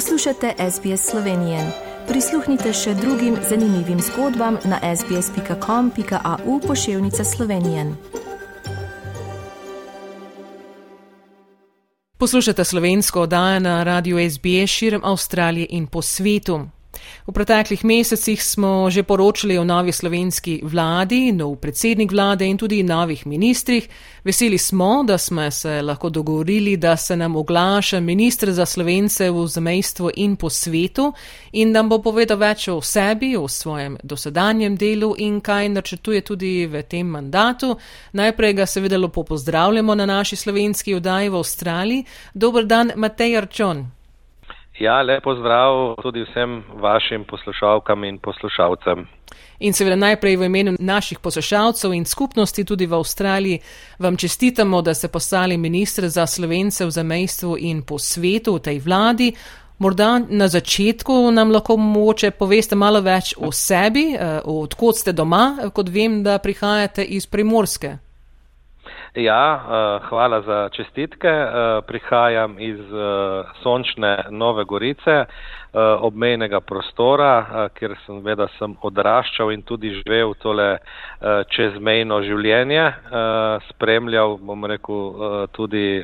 [0.00, 1.72] Poslušate SBS Slovenije.
[2.08, 7.84] Prisluhnite še drugim zanimivim zgodbam na sbsp.com.au pošiljka Slovenije.
[12.18, 16.66] Poslušate slovensko oddajo na radiju SBS širom Avstralije in po svetu.
[17.26, 22.82] V preteklih mesecih smo že poročali o novi slovenski vladi, nov predsednik vlade in tudi
[22.82, 23.88] novih ministrih.
[24.24, 29.46] Veseli smo, da smo se lahko dogovorili, da se nam oglaša ministr za slovence v
[29.46, 31.12] zamejstvu in po svetu
[31.52, 36.66] in nam bo povedal več o sebi, o svojem dosedanjem delu in kaj načrtuje tudi
[36.66, 37.76] v tem mandatu.
[38.12, 42.04] Najprej ga seveda lepo pozdravljamo na naši slovenski oddaji v Avstraliji.
[42.34, 43.99] Dobr dan, Matej Arčon.
[44.80, 49.06] Ja, lepo zdrav tudi vsem vašim poslušalkam in poslušalcem.
[49.58, 53.58] In seveda najprej v imenu naših poslušalcev in skupnosti tudi v Avstraliji
[53.98, 58.78] vam čestitamo, da ste postali ministr za slovence v zamejstvu in po svetu v tej
[58.80, 59.32] vladi.
[59.78, 65.56] Morda na začetku nam lahko moče poveste malo več o sebi, eh, odkot ste doma,
[65.74, 67.98] kot vem, da prihajate iz Primorske.
[69.14, 71.28] Ja, uh, hvala za čestitke.
[71.28, 75.24] Uh, prihajam iz uh, sončne Nove Gorice,
[76.00, 80.80] obmejnega prostora, kjer sem veda sem odraščal in tudi živel tole
[81.54, 82.88] čezmejno življenje.
[83.68, 86.02] Spremljal, bom rekel, tudi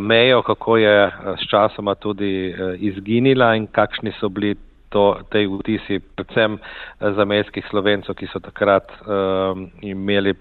[0.00, 0.96] mejo, kako je
[1.34, 2.48] s časoma tudi
[2.88, 4.56] izginila in kakšni so bili.
[4.88, 6.54] To, te vtisi, predvsem
[6.96, 10.32] zamejskih slovencov, ki so takrat um, imeli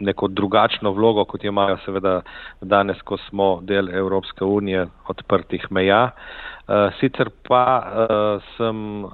[0.00, 2.20] neko drugačno vlogo, kot jo imajo seveda
[2.60, 6.10] danes, ko smo del Evropske unije odprtih meja.
[6.68, 9.12] Uh, sicer pa uh, sem uh,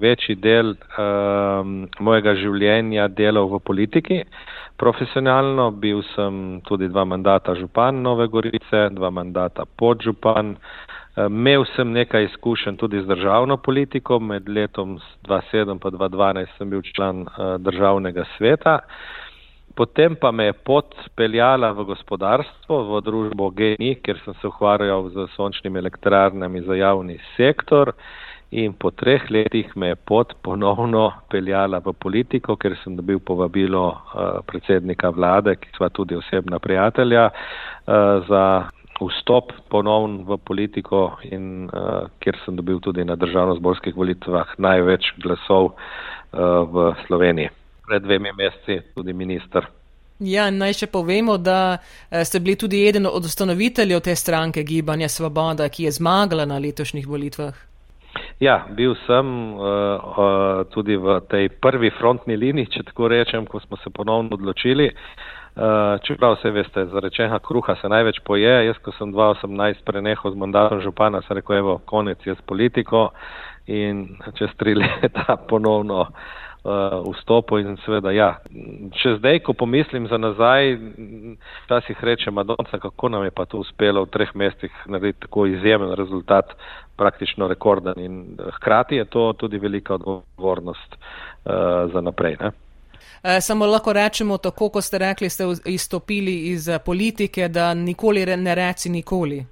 [0.00, 0.74] večji del
[2.00, 4.22] mojega življenja delal v politiki.
[4.80, 10.56] Profesionalno bil sem tudi dva mandata župan Nove Gorice, dva mandata podžupan.
[11.12, 14.96] Imel sem nekaj izkušenj tudi z državno politiko, med letom
[15.28, 17.26] 2007 in 2012 sem bil član
[17.60, 18.78] državnega sveta.
[18.80, 19.21] Uh,
[19.74, 25.08] Potem pa me je pot peljala v gospodarstvo, v družbo GNI, ker sem se ukvarjal
[25.14, 27.94] z sončnimi elektrarnami za javni sektor.
[28.52, 33.86] In po treh letih me je pot ponovno peljala v politiko, ker sem dobil povabilo
[33.88, 38.44] uh, predsednika vlade, ki sva tudi osebna prijatelja, uh, za
[39.00, 45.72] vstop ponovno v politiko in uh, kjer sem dobil tudi na državno-zborskih volitvah največ glasov
[45.72, 47.61] uh, v Sloveniji
[47.92, 49.66] pred dvemi meseci tudi minister.
[50.24, 55.10] Ja, naj še povemo, da eh, ste bili tudi eden od ustanoviteljev te stranke Gibanja
[55.12, 57.58] Svoboda, ki je zmagala na letošnjih volitvah.
[58.40, 63.60] Ja, bil sem uh, uh, tudi v tej prvi frontni liniji, če tako rečem, ko
[63.60, 64.88] smo se ponovno odločili.
[65.52, 68.52] Uh, čeprav se veste, za rečenja kruha se največ poje.
[68.66, 73.10] Jaz, ko sem 2018 prenehal z mandatom župana, sem rekel, evo, konec je s politiko
[73.68, 74.06] in
[74.38, 78.28] čez tri leta ponovno uh, uh, vstopu in seveda, ja,
[79.02, 80.76] še zdaj, ko pomislim za nazaj,
[81.64, 85.94] včasih rečem, Madonca, kako nam je pa to uspelo v treh mestih narediti tako izjemen
[85.98, 86.54] rezultat,
[86.96, 92.36] praktično rekorden in eh, hkrati je to tudi velika odgovornost uh, za naprej.
[92.40, 92.52] Ne?
[93.40, 98.90] Samo lahko rečemo tako, kot ste rekli, ste izstopili iz politike, da nikoli ne reci
[98.90, 99.44] nikoli.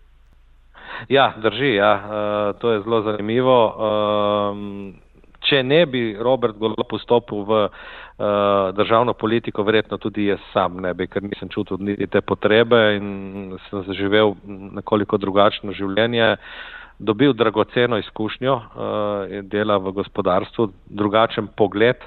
[1.08, 1.92] Ja, drži, ja.
[1.94, 3.56] Uh, to je zelo zanimivo.
[3.66, 5.09] Uh,
[5.50, 7.70] če ne bi Robert Golo postopil v uh,
[8.76, 13.56] državno politiko, verjetno tudi jaz sam ne bi, ker nisem čutil niti te potrebe in
[13.66, 16.36] sem zaživel nekoliko drugačno življenje.
[17.00, 22.02] Dobil dragoceno izkušnjo uh, dela v gospodarstvu, drugačen pogled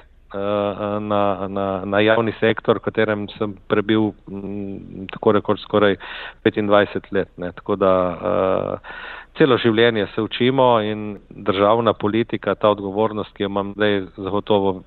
[1.00, 5.96] na, na, na javni sektor, v katerem sem prebil m, tako rekoč skoraj
[6.44, 7.30] 25 let.
[7.36, 7.52] Ne.
[7.52, 8.96] Tako da uh,
[9.38, 14.82] celo življenje se učimo in državna politika, ta odgovornost, ki jo imam zdaj, zagotovo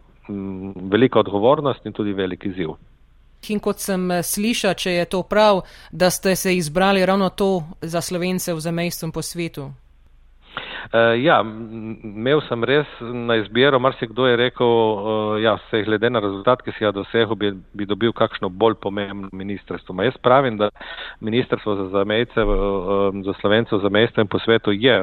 [0.92, 2.76] velika odgovornost in tudi velik izziv.
[3.50, 5.62] In kot sem eh, slišal, če je to prav,
[5.92, 9.72] da ste se izbrali ravno to za slovence v zamejstvu po svetu.
[10.88, 11.42] Uh, ja,
[12.04, 16.72] imel sem res na izbiro, marsikdo je rekel, uh, ja, se glede na rezultat, ki
[16.78, 19.96] si ga dosegel, bi, bi dobil kakšno bolj pomembno ministrstvo.
[19.96, 20.70] Ma jaz pravim, da
[21.20, 24.96] ministrstvo za zamejce, uh, za slovencev za mesto in po svetu je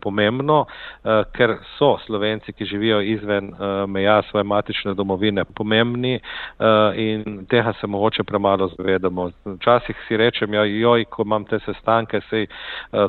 [0.00, 0.66] pomembno,
[1.34, 3.50] ker so slovenci, ki živijo izven
[3.88, 6.20] meja svoje matične domovine, pomembni
[6.96, 9.30] in tega se mogoče premalo zavedamo.
[9.44, 12.46] Včasih si rečem, ja, joj, ko imam te sestanke, sej,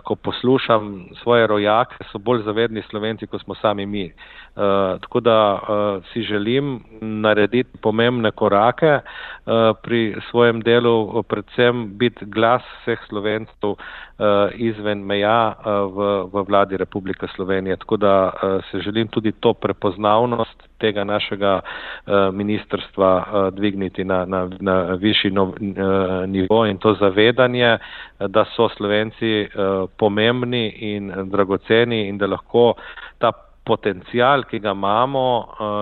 [0.04, 4.06] ko poslušam svoje rojake, so bolj zavedni slovenci, kot smo sami mi.
[4.06, 12.26] Uh, tako da uh, si želim narediti pomembne korake uh, pri svojem delu, predvsem biti
[12.26, 13.78] glas vseh slovencev uh,
[14.54, 17.78] izven meja uh, v, v vladi Republike Slovenije.
[17.78, 24.26] Tako da uh, se želim tudi to prepoznavnost tega našega uh, ministrstva uh, dvigniti na,
[24.26, 25.56] na, na višji no, uh,
[26.28, 27.78] nivo in to zavedanje,
[28.20, 29.48] da so slovenci
[29.98, 32.74] pomembni in dragoceni in da lahko
[33.20, 33.32] ta
[33.66, 35.26] potencial, ki ga imamo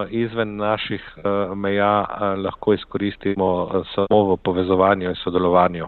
[0.09, 1.03] izven naših
[1.55, 1.93] meja,
[2.37, 5.87] lahko izkoristimo samo v povezovanju in sodelovanju.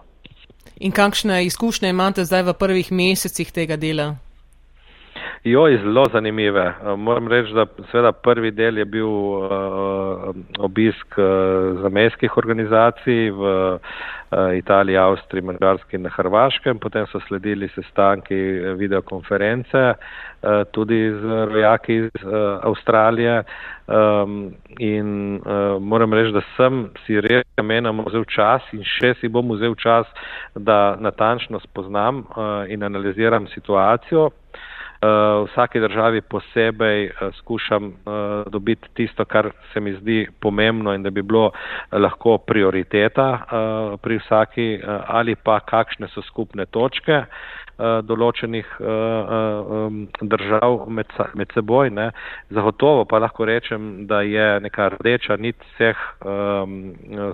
[0.80, 4.14] In kakšne izkušnje imate zdaj v prvih mesecih tega dela?
[5.44, 6.74] Jo, zelo zanimive.
[6.96, 14.54] Moram reči, da seveda prvi del je bil uh, obisk uh, zamejskih organizacij v uh,
[14.56, 18.38] Italiji, Avstriji, Mačarski in na Hrvaškem, potem so sledili sestanki
[18.80, 19.82] videokonference
[20.72, 22.24] tudi z rojaki iz
[22.62, 23.42] Avstralije
[23.86, 25.40] um, in
[25.80, 30.08] moram reči, da sem si res namenom vzel čas in še si bom vzel čas,
[30.56, 32.24] da natančno spoznam
[32.68, 34.30] in analiziram situacijo.
[35.04, 37.92] V uh, vsaki državi posebej uh, skušam uh,
[38.52, 41.50] dobiti tisto, kar se mi zdi pomembno in da bi bilo
[41.92, 43.26] lahko prioriteta
[44.02, 47.24] pri vsaki ali pa kakšne so skupne točke
[48.06, 48.68] določenih
[50.22, 51.90] držav med, med seboj.
[51.90, 52.10] Ne.
[52.54, 56.04] Zagotovo pa lahko rečem, da je neka rdeča nit vseh,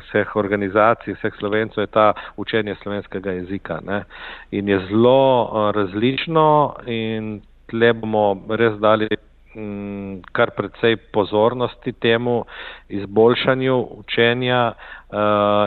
[0.06, 2.06] vseh organizacij, vseh slovencev je ta
[2.36, 3.80] učenje slovenskega jezika.
[3.84, 4.02] Ne.
[4.50, 6.48] In je zelo različno
[6.86, 7.40] in
[7.70, 8.24] tle bomo
[8.58, 9.08] res dali
[9.54, 12.44] mm, kar precej pozornosti temu
[12.88, 15.18] izboljšanju učenja uh,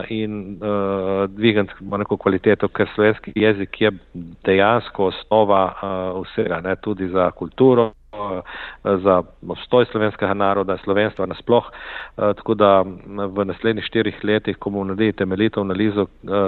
[0.08, 3.92] in uh, dvigant neko kvaliteto, ker slovenski jezik je
[4.44, 7.92] dejansko osnova uh, vsega, ne, tudi za kulturo
[8.84, 11.64] za obstoj slovenskega naroda, slovenstva nasploh.
[12.16, 12.84] Tako da
[13.36, 16.06] v naslednjih štirih letih, ko bomo naredili temeljito analizo,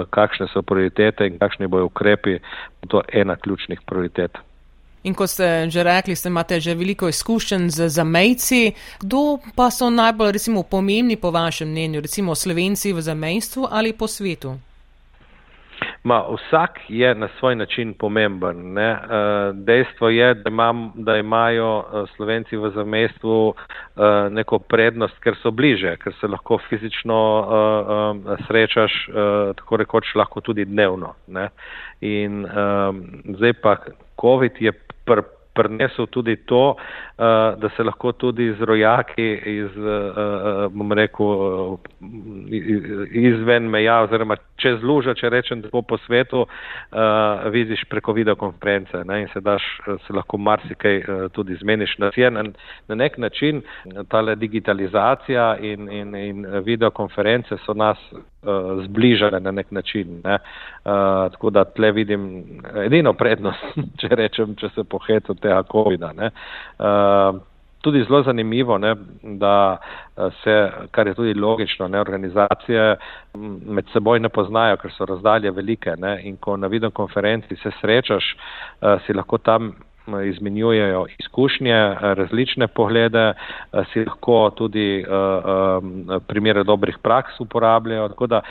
[0.09, 2.39] kakšne so prioritete in kakšni bojo ukrepi,
[2.81, 4.37] bo to ena ključnih prioritet.
[5.07, 8.75] In kot ste že rekli, ste imate že veliko izkušenj z zamejci.
[8.99, 14.07] Kdo pa so najbolj recimo, pomembni po vašem mnenju, recimo Slovenci v zamejstvu ali po
[14.07, 14.59] svetu?
[16.03, 18.73] Ma, vsak je na svoj način pomemben.
[18.73, 18.89] Ne?
[18.91, 18.97] Eh,
[19.53, 25.51] dejstvo je, da, imam, da imajo eh, Slovenci v zamestvu eh, neko prednost, ker so
[25.51, 27.17] bliže, ker se lahko fizično
[28.47, 28.93] srečaš,
[29.55, 31.13] tako rekoč lahko tudi dnevno.
[31.27, 31.49] Ne?
[32.01, 32.45] In
[33.37, 33.75] zdaj pa
[34.21, 34.71] COVID je
[35.05, 35.21] pr
[35.57, 37.25] prinesel tudi to, uh,
[37.61, 41.77] da se lahko tudi z rojaki iz, uh, bom rekel,
[43.11, 49.23] izven meja oziroma čez luža, če rečem tako po svetu, uh, vidiš preko videokonference ne,
[49.25, 49.65] in se daš,
[50.05, 51.97] se lahko marsikaj uh, tudi zmeniš.
[51.97, 52.45] Na, na,
[52.87, 53.61] na nek način
[54.09, 57.97] tale digitalizacija in, in, in videokonference so nas
[58.47, 60.21] uh, zbližale na nek način.
[60.23, 60.39] Ne.
[60.85, 62.23] Uh, tako da tle vidim
[62.85, 66.31] edino prednost, če rečem, če se pohetu tega COVID-a.
[66.79, 67.41] Uh,
[67.81, 69.77] tudi zelo zanimivo, ne, da
[70.43, 70.55] se,
[70.91, 72.95] kar je tudi logično, ne, organizacije
[73.65, 78.33] med seboj ne poznajo, ker so razdalje velike ne, in ko na videokonferenci se srečaš,
[79.05, 79.71] si lahko tam
[80.29, 83.33] izmenjujejo izkušnje, različne poglede,
[83.93, 85.05] si lahko tudi
[86.27, 88.07] primere dobrih praks uporabljajo.
[88.07, 88.41] Tako da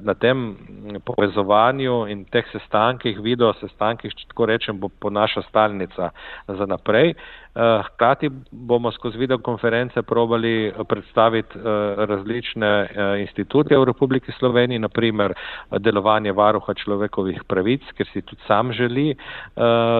[0.00, 0.56] na tem
[1.04, 6.10] povezovanju in teh sestankih, video sestankih, če tako rečem, bo po naša stalnica
[6.48, 7.14] za naprej.
[7.58, 11.58] Hkrati bomo skozi videokonference probali predstaviti
[11.96, 12.88] različne
[13.20, 15.34] institucije v Republiki Sloveniji, naprimer
[15.78, 19.16] delovanje varuha človekovih pravic, ker si tudi sam želi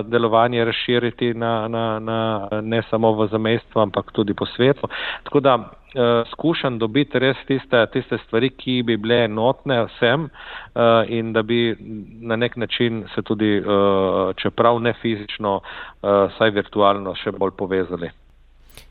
[0.04, 0.97] delovanje razširiti
[1.34, 4.88] na, na, na, ne samo v zamestvu, ampak tudi po svetu.
[5.24, 11.04] Tako da uh, skušam dobiti res tiste, tiste stvari, ki bi bile enotne vsem uh,
[11.08, 11.76] in da bi
[12.20, 18.10] na nek način se tudi, uh, čeprav ne fizično, uh, saj virtualno še bolj povezali.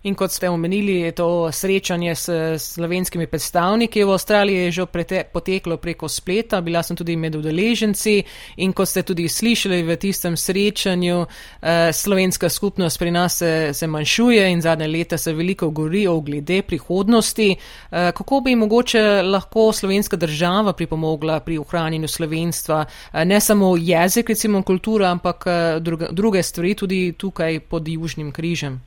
[0.03, 4.85] In kot ste omenili, je to srečanje s slovenskimi predstavniki v Avstraliji že
[5.33, 8.23] poteklo preko spleta, bila sem tudi med udeleženci
[8.57, 11.25] in kot ste tudi slišali v tistem srečanju,
[11.61, 16.19] eh, slovenska skupnost pri nas se, se manjšuje in zadnje leta se veliko govori o
[16.21, 17.51] glede prihodnosti.
[17.51, 24.29] Eh, kako bi mogoče lahko slovenska država pripomogla pri ohranjenju slovenstva, eh, ne samo jezik,
[24.29, 25.45] recimo kultura, ampak
[25.79, 28.81] druge, druge stvari tudi tukaj pod Južnim križem?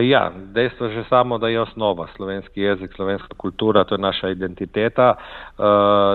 [0.00, 4.28] Ja, dejstvo je že samo, da je osnova slovenski jezik, slovenska kultura, to je naša
[4.28, 5.14] identiteta.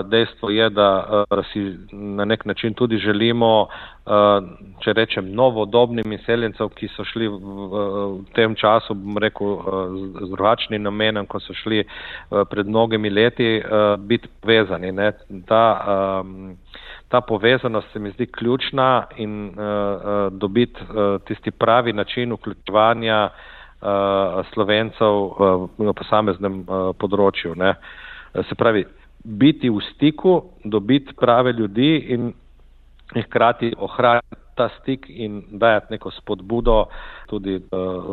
[0.04, 3.68] Dejstvo je, da si na nek način tudi želimo,
[4.80, 9.58] če rečem, novodobnim izseljencem, ki so šli v tem času, bom rekel,
[10.24, 11.84] z drugačnim namenom, ko so šli
[12.50, 13.62] pred mnogimi leti,
[13.98, 14.92] biti povezani.
[14.92, 15.12] Ne.
[15.46, 16.24] Ta,
[17.08, 19.52] ta povezanost se mi zdi ključna in
[20.30, 20.80] dobiti
[21.26, 23.28] tisti pravi način vključevanja
[24.52, 27.54] slovencev uh, na posameznem uh, področju.
[27.54, 27.74] Ne.
[28.48, 28.84] Se pravi,
[29.24, 32.32] biti v stiku, dobiti prave ljudi in
[33.14, 36.88] hkrati ohraniti ta stik in dajati neko spodbudo
[37.30, 37.60] tudi uh,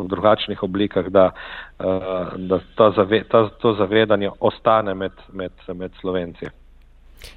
[0.04, 1.32] v drugačnih oblikah, da,
[1.80, 6.46] uh, da ta zave, ta, to zavedanje ostane med, med, med slovenci.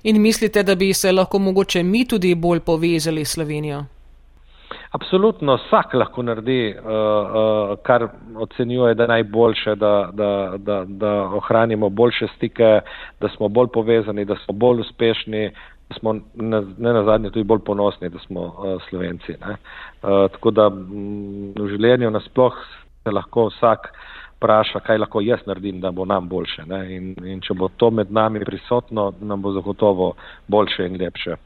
[0.03, 3.85] In mislite, da bi se lahko mogoče mi tudi bolj povezali s Slovenijo?
[4.91, 11.13] Absolutno, vsak lahko naredi, uh, uh, kar ocenjuje, da je najboljše, da, da, da, da
[11.41, 12.81] ohranimo boljše stike,
[13.21, 15.51] da smo bolj povezani, da smo bolj uspešni,
[15.89, 19.33] da smo ne, ne na zadnje tudi bolj ponosni, da smo uh, slovenci.
[19.33, 22.55] Uh, tako da m, v življenju nasploh
[23.05, 23.93] se lahko vsak
[24.39, 26.63] vpraša, kaj lahko jaz naredim, da bo nam boljše.
[26.89, 30.13] In, in če bo to med nami prisotno, nam bo zagotovo
[30.49, 31.37] boljše in lepše.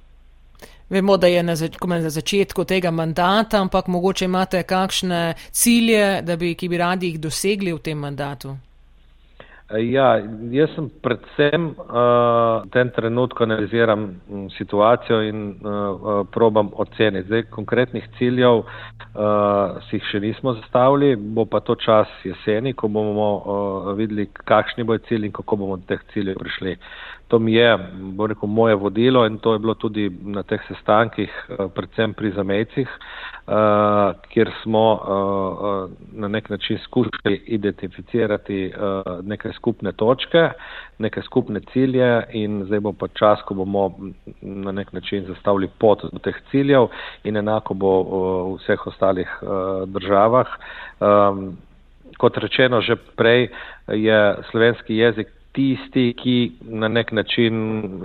[0.92, 6.52] Vemo, da je na, zač na začetku tega mandata, ampak mogoče imate kakšne cilje, bi,
[6.54, 8.52] ki bi radi jih dosegli v tem mandatu?
[9.72, 10.18] Ja,
[10.52, 14.02] jaz sem predvsem uh, v tem trenutku analiziram
[14.58, 17.25] situacijo in uh, probam oceniti.
[17.30, 22.92] Zdaj, konkretnih ciljev uh, si jih še nismo zastavili, bo pa to čas jeseni, ko
[22.92, 26.76] bomo uh, videli, kakšni bojo cilji in kako bomo do teh ciljev prišli.
[27.32, 27.78] To mi je,
[28.12, 32.32] bo rekel, moje vodilo in to je bilo tudi na teh sestankih, uh, predvsem pri
[32.36, 32.88] zamejcih.
[33.42, 38.72] Uh, kjer smo uh, na nek način skušali identificirati
[39.22, 40.50] neke skupne točke,
[40.98, 43.88] neke skupne cilje in zdaj bo pa čas, ko bomo
[44.42, 46.92] na nek način zastavili pot do teh ciljev
[47.24, 49.28] in enako bo v vseh ostalih
[49.86, 50.48] državah.
[51.00, 51.56] Um,
[52.18, 53.48] kot rečeno že prej,
[53.88, 57.56] je slovenski jezik tisti, ki na nek način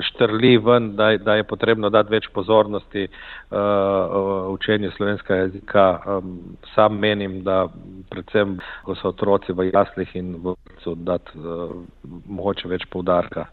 [0.01, 5.85] štrli ven, da, da je potrebno dati več pozornosti uh, učenju slovenskega jezika.
[6.05, 7.67] Um, sam menim, da
[8.09, 11.71] predvsem, ko so otroci v jaslih in v vrtu, dati uh,
[12.25, 13.47] mogoče več poudarka.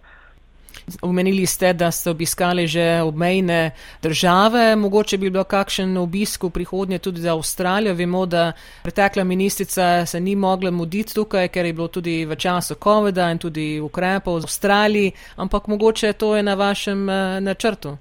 [1.02, 3.70] Omenili ste, da ste obiskali že obmejne
[4.02, 7.94] države, mogoče bi bilo kakšen obisk v prihodnje tudi za Avstralijo.
[7.94, 8.52] Vemo, da
[8.82, 13.38] pretekla ministrica se ni mogla muditi tukaj, ker je bilo tudi v času COVID-a in
[13.38, 17.96] tudi ukrepov v Avstraliji, ampak mogoče to je na vašem eh, načrtu.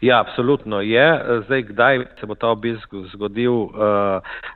[0.00, 1.24] Ja, absolutno je.
[1.44, 3.70] Zdaj, kdaj se bo ta obisk zgodil, uh,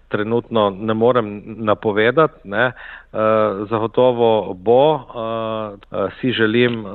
[0.08, 2.48] trenutno ne morem napovedati.
[2.48, 2.66] Ne.
[3.12, 4.94] Uh, zagotovo bo.
[4.94, 6.92] Uh, si želim uh,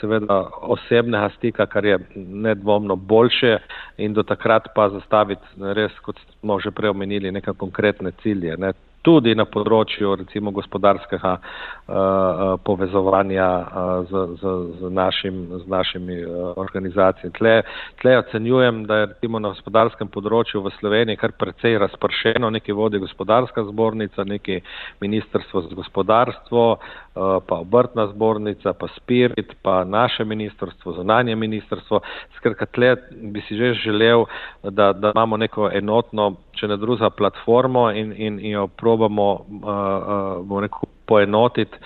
[0.00, 3.58] seveda osebnega stika, kar je nedvomno boljše
[3.96, 8.56] in do takrat pa zastaviti res, kot smo že prej omenili, neke konkretne cilje.
[8.56, 8.72] Ne
[9.08, 16.50] tudi na področju recimo gospodarskega uh, povezovanja uh, z, z, z, našim, z našimi uh,
[16.60, 17.32] organizacijami.
[17.38, 17.54] Tle,
[18.02, 23.00] tle ocenjujem, da je recimo na gospodarskem področju v Sloveniji kar precej razpršeno, neki vodi
[23.00, 24.60] gospodarska zbornica, neki
[25.00, 32.02] ministrstvo za gospodarstvo, uh, pa obrtna zbornica, pa Spirit, pa naše ministrstvo, zunanje ministrstvo.
[32.36, 32.92] Skratka, tle
[33.32, 34.28] bi si že želel,
[34.62, 40.44] da, da imamo neko enotno če ne druga platformo in, in, in jo probamo uh,
[40.44, 41.78] uh, rekel, poenotiti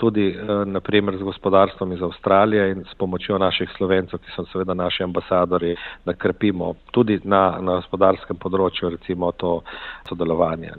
[0.00, 4.74] tudi uh, naprimer z gospodarstvom iz Avstralije in s pomočjo naših slovencev, ki so seveda
[4.74, 9.60] naši ambasadori, da krepimo tudi na, na gospodarskem področju recimo to
[10.08, 10.74] sodelovanje.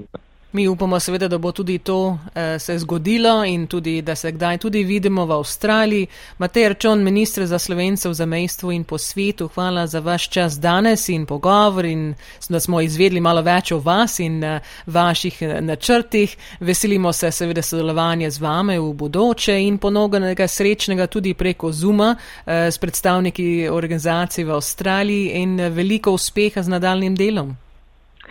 [0.56, 4.58] Mi upamo seveda, da bo tudi to eh, se zgodilo in tudi, da se kdaj
[4.58, 6.08] tudi vidimo v Avstraliji.
[6.38, 11.10] Matej Rčon, ministr za slovence v zamejstvu in po svetu, hvala za vaš čas danes
[11.10, 12.14] in pogovor in
[12.50, 16.38] da smo izvedli malo več o vas in eh, vaših eh, načrtih.
[16.60, 22.72] Veselimo se seveda sodelovanja z vame v bodoče in ponoganega srečnega tudi preko Zuma eh,
[22.72, 27.58] s predstavniki organizacij v Avstraliji in eh, veliko uspeha z nadaljnim delom.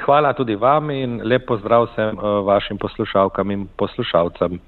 [0.04, 4.60] Hvala tudi vam in lep pozdrav vsem eh, vašim poslušalkam in poslušalcem.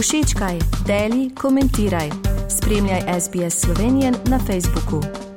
[0.00, 2.08] Všečkaj, deli, komentiraj.
[2.48, 5.29] Spremljaj SBS Slovenijo na Facebooku.